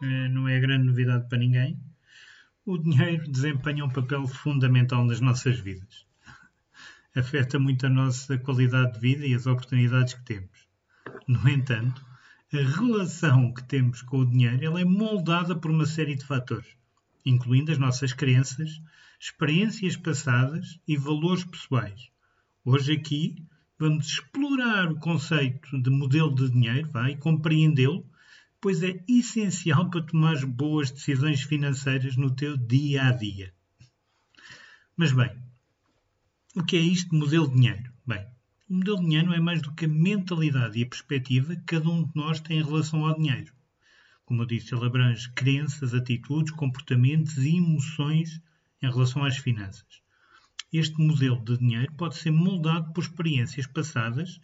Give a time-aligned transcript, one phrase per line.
[0.00, 1.78] não é grande novidade para ninguém,
[2.64, 6.06] o dinheiro desempenha um papel fundamental nas nossas vidas.
[7.16, 10.68] Afeta muito a nossa qualidade de vida e as oportunidades que temos.
[11.26, 12.04] No entanto,
[12.52, 16.68] a relação que temos com o dinheiro ela é moldada por uma série de fatores,
[17.24, 18.80] incluindo as nossas crenças,
[19.20, 22.08] experiências passadas e valores pessoais.
[22.64, 23.36] Hoje aqui
[23.78, 28.04] vamos explorar o conceito de modelo de dinheiro vai, e compreendê-lo,
[28.60, 33.54] pois é essencial para tomar boas decisões financeiras no teu dia a dia.
[34.96, 35.30] Mas bem,
[36.56, 37.92] o que é isto de modelo de dinheiro?
[38.04, 38.26] Bem,
[38.68, 41.88] o modelo de dinheiro é mais do que a mentalidade e a perspectiva que cada
[41.88, 43.52] um de nós tem em relação ao dinheiro.
[44.24, 48.42] Como eu disse, ele abrange crenças, atitudes, comportamentos e emoções
[48.82, 50.02] em relação às finanças.
[50.72, 54.40] Este modelo de dinheiro pode ser moldado por experiências passadas,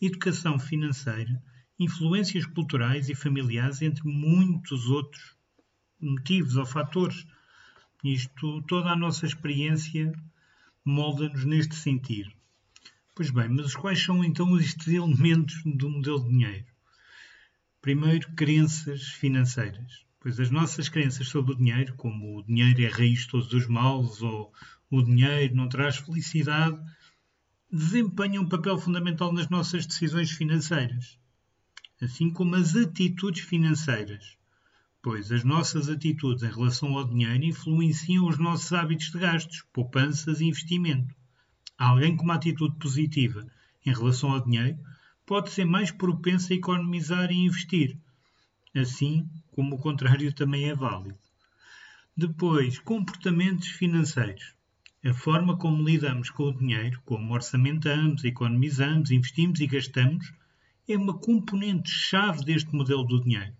[0.00, 1.42] educação financeira,
[1.78, 5.36] influências culturais e familiares, entre muitos outros
[6.00, 7.26] motivos ou fatores.
[8.02, 10.12] Isto, toda a nossa experiência
[10.84, 12.30] molda-nos neste sentido.
[13.14, 16.66] Pois bem, mas quais são então estes elementos do modelo de dinheiro?
[17.80, 20.04] Primeiro, crenças financeiras.
[20.18, 23.66] Pois as nossas crenças sobre o dinheiro, como o dinheiro é raiz de todos os
[23.66, 24.52] males ou
[24.90, 26.80] o dinheiro não traz felicidade,
[27.70, 31.18] desempenham um papel fundamental nas nossas decisões financeiras,
[32.04, 34.36] assim como as atitudes financeiras,
[35.02, 40.40] pois as nossas atitudes em relação ao dinheiro influenciam os nossos hábitos de gastos, poupanças
[40.40, 41.14] e investimento.
[41.78, 43.46] Alguém com uma atitude positiva
[43.84, 44.78] em relação ao dinheiro
[45.26, 47.98] pode ser mais propenso a economizar e investir,
[48.74, 51.18] assim como o contrário também é válido.
[52.16, 54.54] Depois, comportamentos financeiros
[55.06, 60.32] a forma como lidamos com o dinheiro, como orçamentamos, economizamos, investimos e gastamos,
[60.86, 63.52] é uma componente-chave deste modelo do dinheiro,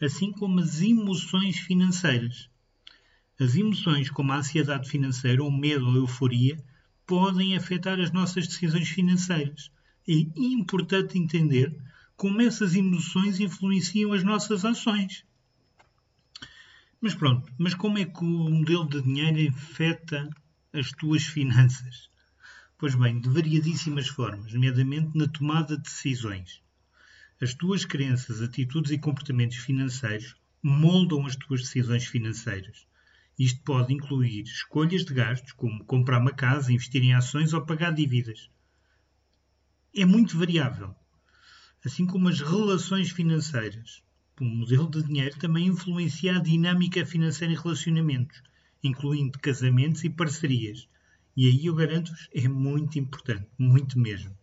[0.00, 2.48] assim como as emoções financeiras.
[3.40, 6.62] As emoções, como a ansiedade financeira, ou medo ou euforia,
[7.06, 9.70] podem afetar as nossas decisões financeiras.
[10.08, 11.76] É importante entender
[12.16, 15.24] como essas emoções influenciam as nossas ações.
[17.00, 20.30] Mas pronto, mas como é que o modelo de dinheiro afeta
[20.72, 22.11] as tuas finanças?
[22.82, 26.60] Pois bem, de variadíssimas formas, nomeadamente na tomada de decisões.
[27.40, 32.84] As tuas crenças, atitudes e comportamentos financeiros moldam as tuas decisões financeiras.
[33.38, 37.92] Isto pode incluir escolhas de gastos, como comprar uma casa, investir em ações ou pagar
[37.92, 38.50] dívidas.
[39.94, 40.92] É muito variável.
[41.84, 44.02] Assim como as relações financeiras.
[44.40, 48.42] O modelo de dinheiro também influencia a dinâmica financeira em relacionamentos
[48.82, 50.88] incluindo casamentos e parcerias.
[51.36, 54.36] E aí eu garanto-vos, é muito importante, muito mesmo.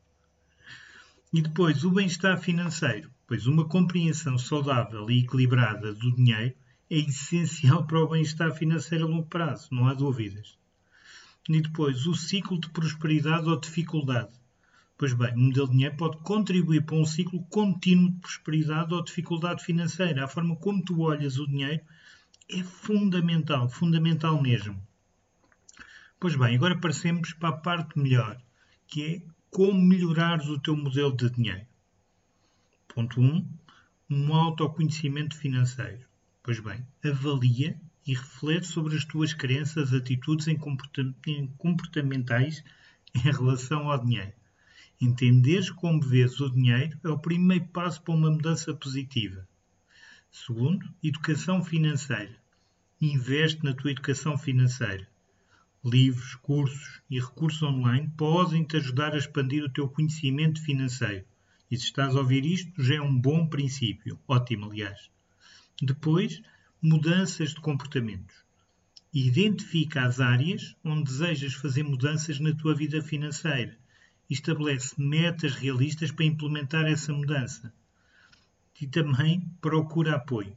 [1.32, 6.56] E depois, o bem-estar financeiro, pois uma compreensão saudável e equilibrada do dinheiro
[6.90, 10.58] é essencial para o bem-estar financeiro a longo prazo, não há dúvidas.
[11.48, 14.32] E depois, o ciclo de prosperidade ou dificuldade.
[14.98, 19.04] Pois bem, o modelo de dinheiro pode contribuir para um ciclo contínuo de prosperidade ou
[19.04, 20.26] dificuldade financeira.
[20.26, 21.84] A forma como tu olhas o dinheiro
[22.50, 24.89] é fundamental, fundamental mesmo.
[26.22, 28.38] Pois bem, agora passemos para a parte melhor,
[28.86, 31.66] que é como melhorares o teu modelo de dinheiro.
[32.90, 33.26] Ponto 1.
[33.26, 33.48] Um,
[34.10, 36.06] um autoconhecimento financeiro.
[36.44, 40.58] Pois bem, avalia e reflete sobre as tuas crenças, atitudes em
[41.58, 42.66] comportamentais
[43.16, 44.34] em relação ao dinheiro.
[45.00, 49.48] Entenderes como vês o dinheiro é o primeiro passo para uma mudança positiva.
[50.30, 52.36] Segundo, educação financeira.
[53.00, 55.08] Investe na tua educação financeira.
[55.84, 61.26] Livros, cursos e recursos online podem te ajudar a expandir o teu conhecimento financeiro.
[61.72, 64.20] E se estás a ouvir isto, já é um bom princípio.
[64.28, 65.10] Ótimo, aliás.
[65.82, 66.42] Depois,
[66.82, 68.36] mudanças de comportamentos.
[69.14, 73.78] Identifica as áreas onde desejas fazer mudanças na tua vida financeira
[74.30, 77.74] e estabelece metas realistas para implementar essa mudança
[78.82, 80.56] e também procura apoio.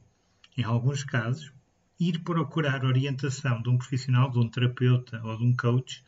[0.57, 1.51] Em alguns casos,
[1.99, 6.03] ir procurar orientação de um profissional, de um terapeuta ou de um coach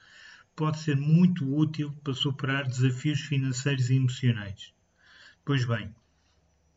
[0.55, 4.73] pode ser muito útil para superar desafios financeiros e emocionais.
[5.43, 5.93] Pois bem,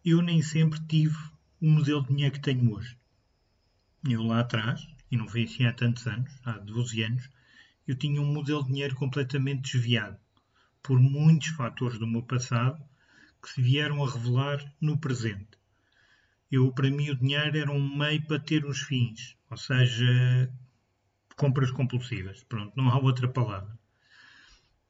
[0.05, 1.17] eu nem sempre tive
[1.61, 2.97] o modelo de dinheiro que tenho hoje.
[4.09, 7.29] Eu lá atrás, e não foi assim há tantos anos, há 12 anos,
[7.87, 10.19] eu tinha um modelo de dinheiro completamente desviado
[10.83, 12.83] por muitos fatores do meu passado
[13.43, 15.58] que se vieram a revelar no presente.
[16.51, 20.51] Eu, para mim, o dinheiro era um meio para ter uns fins, ou seja,
[21.37, 22.43] compras compulsivas.
[22.45, 23.79] Pronto, não há outra palavra.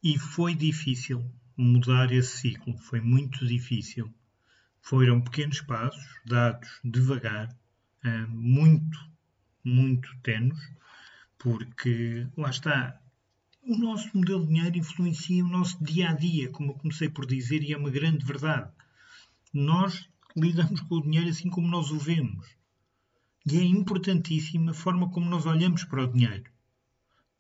[0.02, 1.24] E foi difícil
[1.56, 4.12] mudar esse ciclo, foi muito difícil.
[4.80, 7.48] Foram pequenos passos, dados devagar,
[8.04, 8.98] eh, muito,
[9.64, 10.58] muito tenos,
[11.36, 13.00] porque lá está,
[13.62, 17.26] o nosso modelo de dinheiro influencia o nosso dia a dia, como eu comecei por
[17.26, 18.70] dizer, e é uma grande verdade.
[19.52, 22.46] Nós lidamos com o dinheiro assim como nós o vemos.
[23.50, 26.50] E é importantíssima a forma como nós olhamos para o dinheiro.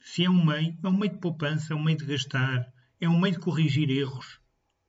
[0.00, 3.08] Se é um meio, é um meio de poupança, é um meio de gastar, é
[3.08, 4.40] um meio de corrigir erros,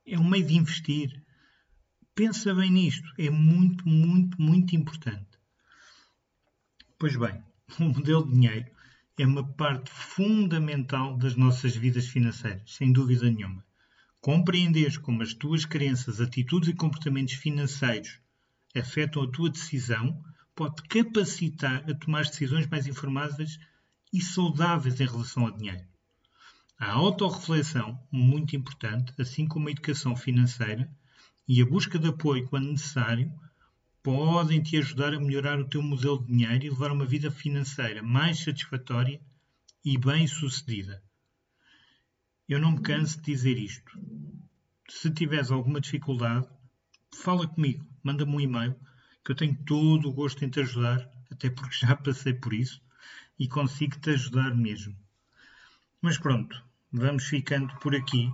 [0.06, 1.24] é um meio de investir.
[2.16, 5.28] Pensa bem nisto, é muito, muito, muito importante.
[6.98, 7.44] Pois bem,
[7.80, 8.72] o modelo de dinheiro
[9.18, 13.66] é uma parte fundamental das nossas vidas financeiras, sem dúvida nenhuma.
[14.22, 18.20] Compreenderes como as tuas crenças, atitudes e comportamentos financeiros
[18.76, 20.22] afetam a tua decisão
[20.54, 23.58] pode capacitar a tomar decisões mais informadas
[24.12, 25.88] e saudáveis em relação ao dinheiro.
[26.78, 30.92] A autorreflexão, muito importante, assim como a educação financeira
[31.48, 33.32] e a busca de apoio quando necessário,
[34.04, 38.04] podem te ajudar a melhorar o teu modelo de dinheiro e levar uma vida financeira
[38.04, 39.22] mais satisfatória
[39.84, 41.02] e bem-sucedida.
[42.50, 43.92] Eu não me canso de dizer isto.
[44.90, 46.48] Se tiveres alguma dificuldade,
[47.14, 48.76] fala comigo, manda-me um e-mail,
[49.24, 52.82] que eu tenho todo o gosto em te ajudar, até porque já passei por isso
[53.38, 54.98] e consigo te ajudar mesmo.
[56.02, 56.60] Mas pronto,
[56.92, 58.32] vamos ficando por aqui.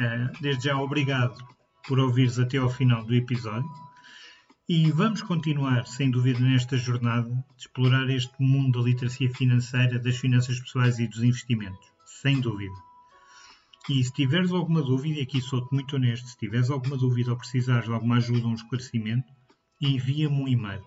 [0.00, 1.38] Ah, desde já, obrigado
[1.86, 3.70] por ouvires até ao final do episódio.
[4.68, 10.16] E vamos continuar, sem dúvida, nesta jornada de explorar este mundo da literacia financeira, das
[10.16, 11.86] finanças pessoais e dos investimentos.
[12.04, 12.91] Sem dúvida.
[13.88, 17.36] E se tiveres alguma dúvida, e aqui sou-te muito honesto, se tiveres alguma dúvida ou
[17.36, 19.26] precisares de alguma ajuda ou um esclarecimento,
[19.80, 20.84] envia-me um e-mail